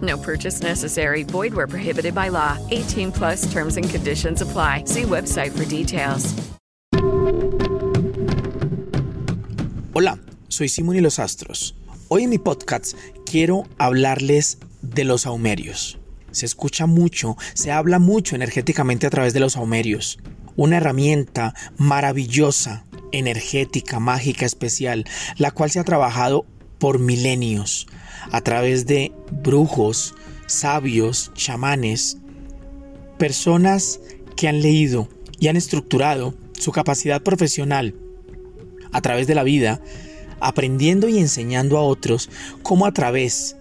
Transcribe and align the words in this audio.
No 0.00 0.16
purchase 0.18 0.62
necessary. 0.62 1.22
Void 1.22 1.54
where 1.54 1.68
prohibited 1.68 2.14
by 2.14 2.30
law. 2.30 2.58
18 2.70 3.12
plus 3.12 3.50
terms 3.52 3.76
and 3.76 3.88
conditions 3.88 4.42
apply. 4.42 4.84
See 4.86 5.02
website 5.02 5.52
for 5.52 5.64
details. 5.64 6.34
Hola, 9.96 10.18
soy 10.48 10.68
Simón 10.68 10.96
y 10.96 11.00
los 11.00 11.20
Astros. 11.20 11.76
Hoy 12.08 12.24
en 12.24 12.30
mi 12.30 12.38
podcast 12.38 12.96
quiero 13.24 13.62
hablarles 13.78 14.58
de 14.82 15.04
los 15.04 15.24
aumerios. 15.24 16.00
Se 16.32 16.46
escucha 16.46 16.86
mucho, 16.86 17.36
se 17.54 17.70
habla 17.70 18.00
mucho 18.00 18.34
energéticamente 18.34 19.06
a 19.06 19.10
través 19.10 19.34
de 19.34 19.38
los 19.40 19.56
aumerios. 19.56 20.18
Una 20.56 20.78
herramienta 20.78 21.54
maravillosa, 21.76 22.86
energética, 23.12 24.00
mágica, 24.00 24.44
especial, 24.44 25.04
la 25.36 25.52
cual 25.52 25.70
se 25.70 25.78
ha 25.78 25.84
trabajado 25.84 26.44
por 26.84 26.98
milenios 26.98 27.86
a 28.30 28.42
través 28.42 28.84
de 28.84 29.10
brujos, 29.42 30.14
sabios, 30.44 31.32
chamanes, 31.32 32.18
personas 33.16 34.00
que 34.36 34.48
han 34.48 34.60
leído 34.60 35.08
y 35.40 35.48
han 35.48 35.56
estructurado 35.56 36.34
su 36.52 36.72
capacidad 36.72 37.22
profesional 37.22 37.94
a 38.92 39.00
través 39.00 39.26
de 39.26 39.34
la 39.34 39.44
vida, 39.44 39.80
aprendiendo 40.40 41.08
y 41.08 41.16
enseñando 41.16 41.78
a 41.78 41.84
otros 41.84 42.28
cómo 42.62 42.84
a 42.84 42.92
través 42.92 43.56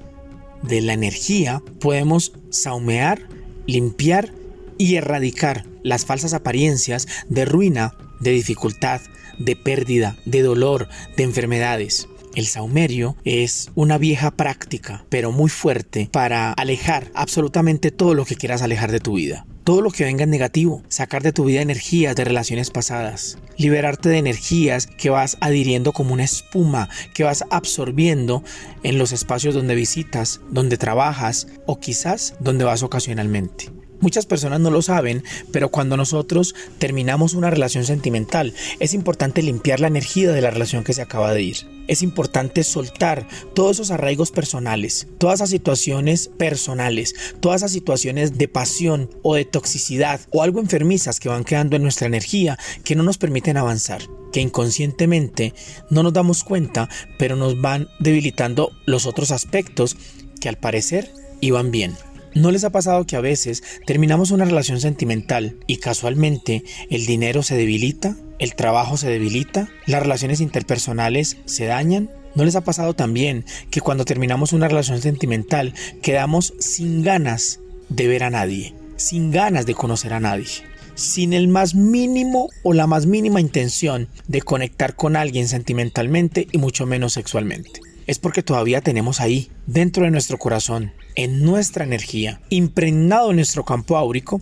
de 0.61 0.81
la 0.81 0.91
energía 0.91 1.63
podemos 1.79 2.33
saumear, 2.49 3.29
limpiar 3.67 4.33
y 4.77 4.95
erradicar 4.95 5.63
las 5.81 6.05
falsas 6.05 6.33
apariencias 6.33 7.07
de 7.29 7.45
ruina, 7.45 7.93
de 8.19 8.31
dificultad, 8.31 8.99
de 9.39 9.55
pérdida, 9.55 10.17
de 10.25 10.41
dolor, 10.41 10.89
de 11.15 11.23
enfermedades. 11.23 12.09
El 12.35 12.47
saumerio 12.47 13.15
es 13.25 13.69
una 13.75 13.99
vieja 13.99 14.31
práctica, 14.31 15.05
pero 15.09 15.31
muy 15.31 15.51
fuerte 15.51 16.09
para 16.11 16.51
alejar 16.53 17.11
absolutamente 17.13 17.91
todo 17.91 18.15
lo 18.15 18.25
que 18.25 18.35
quieras 18.35 18.63
alejar 18.63 18.91
de 18.91 18.99
tu 18.99 19.13
vida. 19.13 19.45
Todo 19.63 19.81
lo 19.81 19.91
que 19.91 20.03
venga 20.03 20.23
en 20.23 20.31
negativo, 20.31 20.81
sacar 20.89 21.21
de 21.21 21.31
tu 21.31 21.45
vida 21.45 21.61
energías 21.61 22.15
de 22.15 22.25
relaciones 22.25 22.71
pasadas, 22.71 23.37
liberarte 23.55 24.09
de 24.09 24.17
energías 24.17 24.87
que 24.87 25.11
vas 25.11 25.37
adhiriendo 25.41 25.93
como 25.93 26.13
una 26.13 26.23
espuma, 26.23 26.89
que 27.13 27.23
vas 27.23 27.43
absorbiendo 27.51 28.43
en 28.81 28.97
los 28.97 29.11
espacios 29.11 29.53
donde 29.53 29.75
visitas, 29.75 30.41
donde 30.49 30.77
trabajas 30.77 31.47
o 31.67 31.79
quizás 31.79 32.33
donde 32.39 32.65
vas 32.65 32.81
ocasionalmente. 32.81 33.69
Muchas 34.03 34.25
personas 34.25 34.59
no 34.59 34.69
lo 34.69 34.81
saben, 34.81 35.23
pero 35.53 35.69
cuando 35.69 35.95
nosotros 35.95 36.55
terminamos 36.77 37.35
una 37.35 37.49
relación 37.49 37.85
sentimental, 37.85 38.53
es 38.81 38.93
importante 38.93 39.41
limpiar 39.41 39.79
la 39.79 39.87
energía 39.87 40.33
de 40.33 40.41
la 40.41 40.51
relación 40.51 40.83
que 40.83 40.91
se 40.91 41.01
acaba 41.01 41.33
de 41.33 41.41
ir. 41.41 41.57
Es 41.87 42.01
importante 42.01 42.65
soltar 42.65 43.25
todos 43.55 43.77
esos 43.77 43.91
arraigos 43.91 44.31
personales, 44.31 45.07
todas 45.19 45.35
esas 45.35 45.51
situaciones 45.51 46.29
personales, 46.37 47.15
todas 47.39 47.61
esas 47.61 47.71
situaciones 47.71 48.37
de 48.37 48.49
pasión 48.49 49.09
o 49.21 49.35
de 49.35 49.45
toxicidad 49.45 50.19
o 50.31 50.43
algo 50.43 50.59
enfermizas 50.59 51.21
que 51.21 51.29
van 51.29 51.45
quedando 51.45 51.77
en 51.77 51.83
nuestra 51.83 52.07
energía 52.07 52.59
que 52.83 52.97
no 52.97 53.03
nos 53.03 53.17
permiten 53.17 53.55
avanzar 53.55 54.01
que 54.33 54.41
inconscientemente 54.41 55.53
no 55.89 56.03
nos 56.03 56.11
damos 56.11 56.43
cuenta, 56.43 56.89
pero 57.17 57.37
nos 57.37 57.61
van 57.61 57.87
debilitando 57.99 58.73
los 58.85 59.05
otros 59.05 59.31
aspectos 59.31 59.95
que 60.41 60.49
al 60.49 60.57
parecer 60.57 61.09
iban 61.39 61.71
bien. 61.71 61.95
¿No 62.35 62.49
les 62.49 62.63
ha 62.63 62.71
pasado 62.71 63.05
que 63.05 63.15
a 63.15 63.21
veces 63.21 63.63
terminamos 63.85 64.31
una 64.31 64.45
relación 64.45 64.79
sentimental 64.79 65.55
y 65.67 65.77
casualmente 65.77 66.63
el 66.89 67.05
dinero 67.05 67.43
se 67.43 67.55
debilita, 67.55 68.17
el 68.39 68.55
trabajo 68.55 68.97
se 68.97 69.07
debilita, 69.07 69.69
las 69.85 70.01
relaciones 70.01 70.41
interpersonales 70.41 71.37
se 71.45 71.65
dañan? 71.65 72.09
¿No 72.33 72.43
les 72.43 72.55
ha 72.55 72.61
pasado 72.61 72.95
también 72.95 73.45
que 73.69 73.81
cuando 73.81 74.03
terminamos 74.03 74.51
una 74.51 74.67
relación 74.67 74.99
sentimental 74.99 75.75
quedamos 76.01 76.55
sin 76.57 77.03
ganas 77.03 77.59
de 77.89 78.07
ver 78.07 78.23
a 78.23 78.31
nadie, 78.31 78.73
sin 78.95 79.29
ganas 79.29 79.67
de 79.67 79.75
conocer 79.75 80.13
a 80.13 80.19
nadie? 80.19 80.73
sin 80.95 81.33
el 81.33 81.47
más 81.47 81.73
mínimo 81.73 82.49
o 82.61 82.73
la 82.73 82.85
más 82.85 83.07
mínima 83.07 83.41
intención 83.41 84.09
de 84.27 84.43
conectar 84.43 84.95
con 84.95 85.15
alguien 85.15 85.47
sentimentalmente 85.47 86.47
y 86.51 86.59
mucho 86.59 86.85
menos 86.85 87.13
sexualmente. 87.13 87.81
Es 88.07 88.19
porque 88.19 88.43
todavía 88.43 88.81
tenemos 88.81 89.21
ahí, 89.21 89.49
dentro 89.65 90.03
de 90.03 90.11
nuestro 90.11 90.37
corazón, 90.37 90.91
en 91.15 91.43
nuestra 91.43 91.85
energía, 91.85 92.41
impregnado 92.49 93.29
en 93.29 93.37
nuestro 93.37 93.63
campo 93.63 93.97
áurico, 93.97 94.41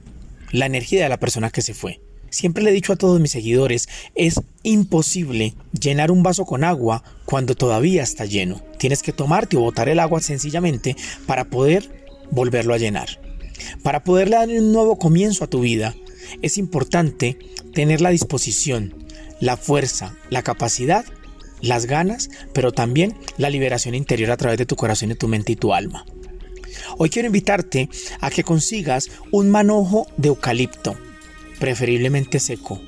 la 0.52 0.66
energía 0.66 1.04
de 1.04 1.10
la 1.10 1.20
persona 1.20 1.50
que 1.50 1.62
se 1.62 1.74
fue. 1.74 2.02
Siempre 2.30 2.64
le 2.64 2.70
he 2.70 2.74
dicho 2.74 2.94
a 2.94 2.96
todos 2.96 3.20
mis 3.20 3.32
seguidores, 3.32 3.90
es 4.16 4.40
imposible 4.64 5.54
llenar 5.78 6.12
un 6.12 6.24
vaso 6.24 6.46
con 6.46 6.64
agua 6.64 7.04
cuando 7.26 7.56
todavía 7.56 8.04
está 8.04 8.26
lleno. 8.26 8.62
Tienes 8.78 9.04
que 9.04 9.12
tomarte 9.12 9.58
o 9.58 9.62
botar 9.62 9.90
el 9.90 10.00
agua 10.00 10.22
sencillamente 10.22 10.96
para 11.26 11.46
poder 11.46 12.06
volverlo 12.32 12.74
a 12.74 12.78
llenar. 12.78 13.20
Para 13.84 14.04
poder 14.04 14.30
dar 14.30 14.48
un 14.48 14.72
nuevo 14.72 14.98
comienzo 14.98 15.44
a 15.44 15.50
tu 15.50 15.60
vida, 15.60 15.94
es 16.42 16.58
importante 16.58 17.38
tener 17.74 18.00
la 18.00 18.12
disposición, 18.12 18.96
la 19.42 19.58
fuerza, 19.58 20.16
la 20.30 20.42
capacidad, 20.42 21.04
las 21.62 21.86
ganas, 21.86 22.30
pero 22.54 22.72
también 22.72 23.16
la 23.38 23.50
liberación 23.50 23.96
interior 23.96 24.32
a 24.32 24.38
través 24.38 24.58
de 24.58 24.66
tu 24.66 24.76
corazón 24.76 25.12
y 25.12 25.16
tu 25.16 25.28
mente 25.28 25.54
y 25.54 25.56
tu 25.56 25.74
alma. 25.74 26.06
Hoy 26.98 27.10
quiero 27.10 27.28
invitarte 27.28 27.90
a 28.20 28.30
que 28.30 28.44
consigas 28.44 29.10
un 29.32 29.50
manojo 29.50 30.08
de 30.18 30.30
eucalipto, 30.30 30.96
preferiblemente 31.60 32.40
seco. 32.40 32.82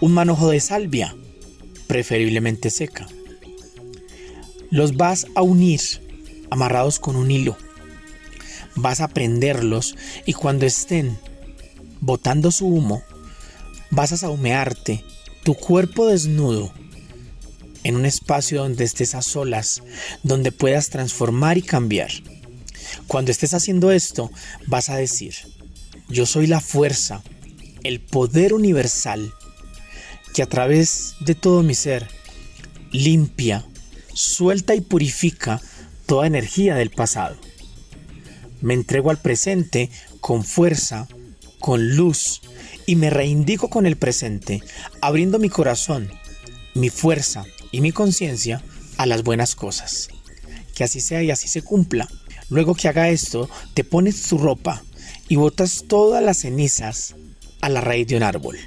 Un 0.00 0.12
manojo 0.12 0.50
de 0.50 0.60
salvia, 0.60 1.14
preferiblemente 1.86 2.70
seca. 2.70 3.06
Los 4.70 4.96
vas 4.96 5.26
a 5.34 5.42
unir 5.42 5.80
amarrados 6.50 6.98
con 6.98 7.16
un 7.16 7.30
hilo. 7.30 7.56
Vas 8.76 9.00
a 9.00 9.08
prenderlos 9.08 9.96
y 10.26 10.32
cuando 10.32 10.66
estén 10.66 11.18
botando 12.00 12.50
su 12.50 12.66
humo, 12.66 13.02
vas 13.90 14.12
a 14.12 14.16
saumearte 14.16 15.04
tu 15.42 15.54
cuerpo 15.54 16.06
desnudo 16.06 16.72
en 17.84 17.96
un 17.96 18.06
espacio 18.06 18.62
donde 18.62 18.84
estés 18.84 19.14
a 19.14 19.22
solas, 19.22 19.82
donde 20.22 20.52
puedas 20.52 20.90
transformar 20.90 21.58
y 21.58 21.62
cambiar. 21.62 22.10
Cuando 23.06 23.30
estés 23.30 23.54
haciendo 23.54 23.90
esto, 23.90 24.30
vas 24.66 24.88
a 24.88 24.96
decir, 24.96 25.34
yo 26.08 26.26
soy 26.26 26.46
la 26.46 26.60
fuerza, 26.60 27.22
el 27.82 28.00
poder 28.00 28.52
universal, 28.52 29.32
que 30.34 30.42
a 30.42 30.48
través 30.48 31.14
de 31.20 31.34
todo 31.34 31.62
mi 31.62 31.74
ser 31.74 32.08
limpia, 32.92 33.64
suelta 34.12 34.74
y 34.74 34.80
purifica 34.80 35.60
toda 36.06 36.26
energía 36.26 36.74
del 36.74 36.90
pasado. 36.90 37.36
Me 38.60 38.74
entrego 38.74 39.10
al 39.10 39.18
presente 39.18 39.90
con 40.20 40.44
fuerza, 40.44 41.08
con 41.58 41.96
luz, 41.96 42.42
y 42.86 42.96
me 42.96 43.10
reindico 43.10 43.70
con 43.70 43.86
el 43.86 43.96
presente, 43.96 44.62
abriendo 45.00 45.38
mi 45.38 45.48
corazón, 45.48 46.10
mi 46.74 46.90
fuerza 46.90 47.46
y 47.70 47.80
mi 47.80 47.92
conciencia 47.92 48.62
a 48.96 49.06
las 49.06 49.22
buenas 49.22 49.54
cosas. 49.54 50.08
Que 50.74 50.84
así 50.84 51.00
sea 51.00 51.22
y 51.22 51.30
así 51.30 51.48
se 51.48 51.62
cumpla. 51.62 52.08
Luego 52.48 52.74
que 52.74 52.88
haga 52.88 53.08
esto, 53.08 53.48
te 53.74 53.84
pones 53.84 54.22
tu 54.22 54.38
ropa 54.38 54.82
y 55.28 55.36
botas 55.36 55.84
todas 55.88 56.22
las 56.22 56.38
cenizas 56.38 57.14
a 57.60 57.68
la 57.68 57.80
raíz 57.80 58.06
de 58.08 58.16
un 58.16 58.22
árbol. 58.22 58.58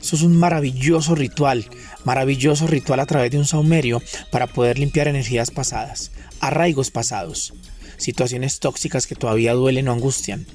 Eso 0.00 0.16
es 0.16 0.22
un 0.22 0.36
maravilloso 0.36 1.14
ritual, 1.14 1.66
maravilloso 2.04 2.66
ritual 2.66 3.00
a 3.00 3.06
través 3.06 3.30
de 3.30 3.38
un 3.38 3.46
saumerio 3.46 4.02
para 4.30 4.46
poder 4.46 4.78
limpiar 4.78 5.08
energías 5.08 5.50
pasadas, 5.50 6.10
arraigos 6.40 6.90
pasados, 6.90 7.54
situaciones 7.96 8.58
tóxicas 8.60 9.06
que 9.06 9.14
todavía 9.14 9.54
duelen 9.54 9.88
o 9.88 9.92
angustian. 9.92 10.46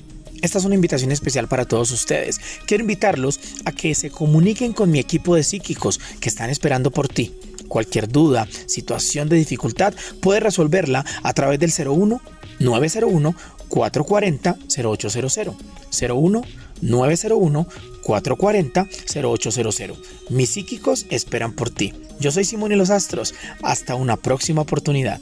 esta 0.42 0.58
es 0.58 0.66
una 0.66 0.76
invitación 0.76 1.12
especial 1.12 1.48
para 1.48 1.66
todos 1.66 1.92
ustedes. 1.92 2.40
Quiero 2.66 2.82
invitarlos 2.82 3.40
a 3.66 3.72
que 3.72 3.94
se 3.94 4.10
comuniquen 4.10 4.74
con 4.74 4.90
mi 4.90 5.00
equipo 5.00 5.36
de 5.36 5.44
psíquicos 5.44 6.00
que 6.20 6.30
están 6.30 6.50
esperando 6.50 6.92
por 6.92 7.08
ti. 7.08 7.32
Cualquier 7.72 8.10
duda, 8.10 8.50
situación 8.66 9.30
de 9.30 9.38
dificultad, 9.38 9.94
puedes 10.20 10.44
resolverla 10.44 11.06
a 11.24 11.32
través 11.32 11.58
del 11.58 11.72
01 11.72 12.20
901 12.60 13.36
440 13.70 14.58
0800 14.78 15.56
01 16.02 16.42
901 16.82 17.68
440 18.04 18.88
0800. 19.24 19.98
Mis 20.32 20.50
psíquicos 20.50 21.06
esperan 21.10 21.54
por 21.54 21.70
ti. 21.70 21.94
Yo 22.20 22.34
soy 22.34 22.44
Simón 22.44 22.74
y 22.74 22.76
los 22.76 22.90
Astros. 22.90 23.34
Hasta 23.64 23.96
una 23.96 24.18
próxima 24.18 24.64
oportunidad. 24.64 25.22